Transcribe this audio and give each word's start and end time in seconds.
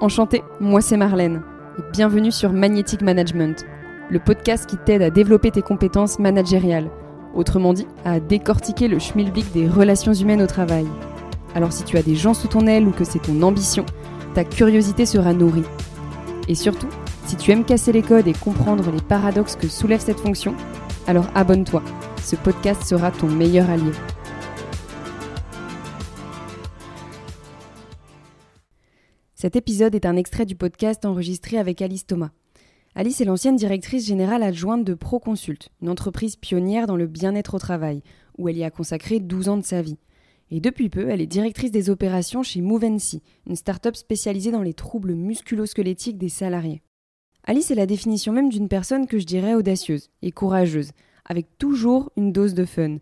Enchantée, 0.00 0.42
moi 0.60 0.80
c'est 0.80 0.96
Marlène 0.96 1.42
et 1.78 1.82
bienvenue 1.92 2.32
sur 2.32 2.52
Magnetic 2.52 3.00
Management, 3.00 3.64
le 4.10 4.18
podcast 4.18 4.66
qui 4.66 4.76
t'aide 4.76 5.02
à 5.02 5.10
développer 5.10 5.52
tes 5.52 5.62
compétences 5.62 6.18
managériales, 6.18 6.90
autrement 7.32 7.72
dit 7.72 7.86
à 8.04 8.18
décortiquer 8.18 8.88
le 8.88 8.98
schmilblick 8.98 9.52
des 9.52 9.68
relations 9.68 10.12
humaines 10.12 10.42
au 10.42 10.48
travail. 10.48 10.86
Alors 11.54 11.72
si 11.72 11.84
tu 11.84 11.96
as 11.96 12.02
des 12.02 12.16
gens 12.16 12.34
sous 12.34 12.48
ton 12.48 12.66
aile 12.66 12.88
ou 12.88 12.90
que 12.90 13.04
c'est 13.04 13.20
ton 13.20 13.40
ambition, 13.42 13.86
ta 14.34 14.44
curiosité 14.44 15.06
sera 15.06 15.32
nourrie. 15.32 15.62
Et 16.48 16.56
surtout, 16.56 16.88
si 17.26 17.36
tu 17.36 17.52
aimes 17.52 17.64
casser 17.64 17.92
les 17.92 18.02
codes 18.02 18.26
et 18.26 18.34
comprendre 18.34 18.90
les 18.90 19.00
paradoxes 19.00 19.56
que 19.56 19.68
soulève 19.68 20.00
cette 20.00 20.20
fonction, 20.20 20.54
alors 21.06 21.26
abonne-toi, 21.36 21.82
ce 22.20 22.34
podcast 22.34 22.82
sera 22.82 23.12
ton 23.12 23.28
meilleur 23.28 23.70
allié. 23.70 23.92
Cet 29.44 29.56
épisode 29.56 29.94
est 29.94 30.06
un 30.06 30.16
extrait 30.16 30.46
du 30.46 30.56
podcast 30.56 31.04
enregistré 31.04 31.58
avec 31.58 31.82
Alice 31.82 32.06
Thomas. 32.06 32.30
Alice 32.94 33.20
est 33.20 33.26
l'ancienne 33.26 33.56
directrice 33.56 34.06
générale 34.06 34.42
adjointe 34.42 34.84
de 34.84 34.94
Proconsult, 34.94 35.68
une 35.82 35.90
entreprise 35.90 36.36
pionnière 36.36 36.86
dans 36.86 36.96
le 36.96 37.06
bien-être 37.06 37.52
au 37.52 37.58
travail, 37.58 38.02
où 38.38 38.48
elle 38.48 38.56
y 38.56 38.64
a 38.64 38.70
consacré 38.70 39.20
12 39.20 39.50
ans 39.50 39.58
de 39.58 39.62
sa 39.62 39.82
vie. 39.82 39.98
Et 40.50 40.60
depuis 40.60 40.88
peu, 40.88 41.10
elle 41.10 41.20
est 41.20 41.26
directrice 41.26 41.70
des 41.70 41.90
opérations 41.90 42.42
chez 42.42 42.62
Movency, 42.62 43.22
une 43.46 43.54
start-up 43.54 43.96
spécialisée 43.96 44.50
dans 44.50 44.62
les 44.62 44.72
troubles 44.72 45.12
musculo-squelettiques 45.12 46.16
des 46.16 46.30
salariés. 46.30 46.80
Alice 47.46 47.70
est 47.70 47.74
la 47.74 47.84
définition 47.84 48.32
même 48.32 48.48
d'une 48.48 48.70
personne 48.70 49.06
que 49.06 49.18
je 49.18 49.26
dirais 49.26 49.52
audacieuse 49.52 50.08
et 50.22 50.32
courageuse, 50.32 50.92
avec 51.26 51.58
toujours 51.58 52.10
une 52.16 52.32
dose 52.32 52.54
de 52.54 52.64
fun. 52.64 52.96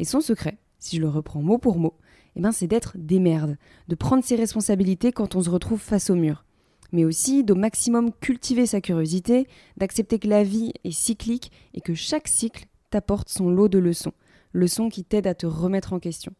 Et 0.00 0.04
son 0.04 0.20
secret, 0.20 0.58
si 0.78 0.96
je 0.96 1.00
le 1.00 1.08
reprends 1.08 1.42
mot 1.42 1.58
pour 1.58 1.78
mot, 1.78 1.94
eh 2.36 2.40
ben 2.40 2.52
c'est 2.52 2.66
d'être 2.66 2.96
des 2.96 3.20
merdes, 3.20 3.56
de 3.88 3.94
prendre 3.94 4.24
ses 4.24 4.36
responsabilités 4.36 5.12
quand 5.12 5.36
on 5.36 5.42
se 5.42 5.50
retrouve 5.50 5.80
face 5.80 6.10
au 6.10 6.14
mur. 6.14 6.44
Mais 6.92 7.04
aussi 7.04 7.44
d'au 7.44 7.54
maximum 7.54 8.12
cultiver 8.12 8.66
sa 8.66 8.80
curiosité, 8.80 9.46
d'accepter 9.76 10.18
que 10.18 10.28
la 10.28 10.44
vie 10.44 10.72
est 10.84 10.92
cyclique 10.92 11.50
et 11.74 11.80
que 11.80 11.94
chaque 11.94 12.28
cycle 12.28 12.66
t'apporte 12.90 13.28
son 13.28 13.50
lot 13.50 13.68
de 13.68 13.78
leçons, 13.78 14.12
leçons 14.52 14.88
qui 14.88 15.04
t'aident 15.04 15.26
à 15.26 15.34
te 15.34 15.46
remettre 15.46 15.92
en 15.92 15.98
question. 15.98 16.32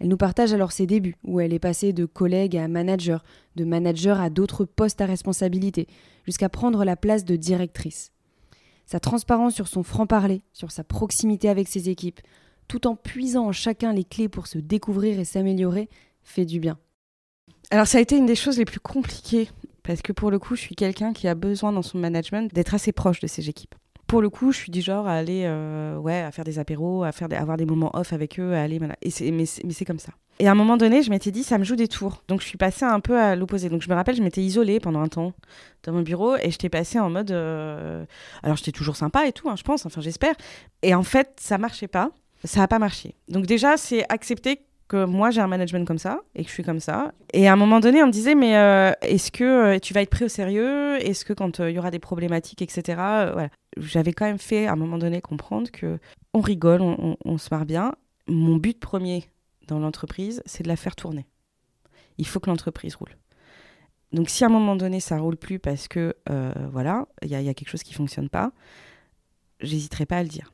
Elle 0.00 0.08
nous 0.08 0.16
partage 0.16 0.54
alors 0.54 0.72
ses 0.72 0.86
débuts, 0.86 1.16
où 1.24 1.40
elle 1.40 1.52
est 1.52 1.58
passée 1.58 1.92
de 1.92 2.06
collègue 2.06 2.56
à 2.56 2.68
manager, 2.68 3.22
de 3.56 3.64
manager 3.64 4.18
à 4.18 4.30
d'autres 4.30 4.64
postes 4.64 5.02
à 5.02 5.06
responsabilité, 5.06 5.88
jusqu'à 6.24 6.48
prendre 6.48 6.84
la 6.84 6.96
place 6.96 7.24
de 7.24 7.36
directrice. 7.36 8.12
Sa 8.86 8.98
transparence 8.98 9.54
sur 9.54 9.68
son 9.68 9.82
franc-parler, 9.82 10.42
sur 10.52 10.70
sa 10.70 10.84
proximité 10.84 11.50
avec 11.50 11.68
ses 11.68 11.90
équipes, 11.90 12.20
tout 12.70 12.86
en 12.86 12.94
puisant 12.94 13.48
en 13.48 13.52
chacun 13.52 13.92
les 13.92 14.04
clés 14.04 14.28
pour 14.28 14.46
se 14.46 14.56
découvrir 14.56 15.18
et 15.18 15.24
s'améliorer, 15.24 15.88
fait 16.22 16.44
du 16.44 16.60
bien. 16.60 16.78
Alors 17.72 17.88
ça 17.88 17.98
a 17.98 18.00
été 18.00 18.16
une 18.16 18.26
des 18.26 18.36
choses 18.36 18.58
les 18.58 18.64
plus 18.64 18.78
compliquées, 18.78 19.48
parce 19.82 20.02
que 20.02 20.12
pour 20.12 20.30
le 20.30 20.38
coup, 20.38 20.54
je 20.54 20.60
suis 20.60 20.76
quelqu'un 20.76 21.12
qui 21.12 21.26
a 21.26 21.34
besoin 21.34 21.72
dans 21.72 21.82
son 21.82 21.98
management 21.98 22.54
d'être 22.54 22.72
assez 22.72 22.92
proche 22.92 23.18
de 23.18 23.26
ses 23.26 23.48
équipes. 23.48 23.74
Pour 24.06 24.22
le 24.22 24.30
coup, 24.30 24.52
je 24.52 24.58
suis 24.58 24.70
du 24.70 24.82
genre 24.82 25.08
à 25.08 25.14
aller, 25.14 25.42
euh, 25.46 25.96
ouais, 25.98 26.20
à 26.20 26.30
faire 26.30 26.44
des 26.44 26.60
apéros, 26.60 27.02
à 27.02 27.10
faire 27.10 27.26
avoir 27.32 27.56
des 27.56 27.66
moments 27.66 27.90
off 27.94 28.12
avec 28.12 28.38
eux, 28.38 28.54
aller, 28.54 28.78
et 29.02 29.10
c'est, 29.10 29.32
mais, 29.32 29.46
c'est 29.46 29.84
comme 29.84 29.98
ça. 29.98 30.12
Et 30.38 30.46
à 30.46 30.52
un 30.52 30.54
moment 30.54 30.76
donné, 30.76 31.02
je 31.02 31.10
m'étais 31.10 31.32
dit, 31.32 31.42
ça 31.42 31.58
me 31.58 31.64
joue 31.64 31.76
des 31.76 31.88
tours. 31.88 32.22
Donc 32.28 32.40
je 32.40 32.46
suis 32.46 32.56
passée 32.56 32.84
un 32.84 33.00
peu 33.00 33.18
à 33.18 33.34
l'opposé. 33.34 33.68
Donc 33.68 33.82
je 33.82 33.90
me 33.90 33.94
rappelle, 33.94 34.14
je 34.14 34.22
m'étais 34.22 34.42
isolée 34.42 34.78
pendant 34.78 35.00
un 35.00 35.08
temps 35.08 35.32
dans 35.82 35.92
mon 35.92 36.02
bureau 36.02 36.36
et 36.36 36.52
j'étais 36.52 36.68
passée 36.68 37.00
en 37.00 37.10
mode. 37.10 37.32
Euh, 37.32 38.04
alors 38.44 38.56
j'étais 38.56 38.72
toujours 38.72 38.96
sympa 38.96 39.26
et 39.26 39.32
tout, 39.32 39.50
hein, 39.50 39.56
je 39.56 39.64
pense, 39.64 39.86
enfin 39.86 40.00
j'espère. 40.00 40.34
Et 40.82 40.94
en 40.94 41.02
fait, 41.02 41.32
ça 41.40 41.58
marchait 41.58 41.88
pas 41.88 42.12
ça 42.44 42.60
n'a 42.60 42.68
pas 42.68 42.78
marché. 42.78 43.14
Donc 43.28 43.46
déjà, 43.46 43.76
c'est 43.76 44.04
accepter 44.08 44.62
que 44.90 45.04
moi 45.04 45.30
j'ai 45.30 45.40
un 45.40 45.46
management 45.46 45.86
comme 45.86 45.98
ça 45.98 46.20
et 46.34 46.42
que 46.42 46.48
je 46.48 46.54
suis 46.54 46.64
comme 46.64 46.80
ça. 46.80 47.12
Et 47.32 47.48
à 47.48 47.52
un 47.52 47.56
moment 47.56 47.78
donné, 47.78 48.02
on 48.02 48.08
me 48.08 48.12
disait 48.12 48.34
mais 48.34 48.56
euh, 48.56 48.92
est-ce 49.02 49.30
que 49.30 49.44
euh, 49.44 49.78
tu 49.78 49.94
vas 49.94 50.02
être 50.02 50.10
pris 50.10 50.24
au 50.24 50.28
sérieux? 50.28 50.96
Est-ce 50.96 51.24
que 51.24 51.32
quand 51.32 51.60
euh, 51.60 51.70
il 51.70 51.76
y 51.76 51.78
aura 51.78 51.92
des 51.92 52.00
problématiques, 52.00 52.60
etc. 52.60 52.82
voilà. 53.32 53.50
J'avais 53.76 54.12
quand 54.12 54.26
même 54.26 54.38
fait 54.38 54.66
à 54.66 54.72
un 54.72 54.76
moment 54.76 54.98
donné 54.98 55.20
comprendre 55.20 55.70
que 55.70 55.98
on 56.34 56.40
rigole, 56.40 56.80
on, 56.82 57.38
se 57.38 57.48
marre 57.52 57.66
bien. 57.66 57.94
Mon 58.26 58.56
but 58.56 58.78
premier 58.80 59.24
dans 59.68 59.78
l'entreprise, 59.78 60.42
c'est 60.44 60.64
de 60.64 60.68
la 60.68 60.76
faire 60.76 60.96
tourner. 60.96 61.26
Il 62.18 62.26
faut 62.26 62.40
que 62.40 62.50
l'entreprise 62.50 62.96
roule. 62.96 63.16
Donc 64.12 64.28
si 64.28 64.42
à 64.42 64.48
un 64.48 64.50
moment 64.50 64.74
donné 64.74 64.98
ça 64.98 65.18
roule 65.18 65.36
plus 65.36 65.60
parce 65.60 65.86
que 65.86 66.16
voilà, 66.72 67.06
il 67.22 67.28
y, 67.28 67.40
y, 67.40 67.48
a 67.48 67.54
quelque 67.54 67.70
chose 67.70 67.84
qui 67.84 67.94
fonctionne 67.94 68.28
pas, 68.28 68.50
j'hésiterai 69.60 70.04
pas 70.04 70.18
à 70.18 70.22
le 70.24 70.28
dire. 70.28 70.52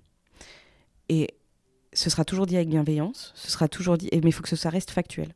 Et 1.08 1.28
ce 2.06 2.10
sera 2.10 2.24
toujours 2.24 2.46
dit 2.46 2.54
avec 2.54 2.68
bienveillance, 2.68 3.32
ce 3.34 3.50
sera 3.50 3.66
toujours 3.66 3.98
dit, 3.98 4.08
mais 4.12 4.20
il 4.28 4.32
faut 4.32 4.44
que 4.44 4.54
ça 4.54 4.70
reste 4.70 4.92
factuel. 4.92 5.34